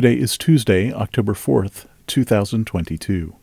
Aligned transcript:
Today 0.00 0.18
is 0.18 0.38
Tuesday, 0.38 0.90
October 0.94 1.34
4th, 1.34 1.84
2022. 2.06 3.36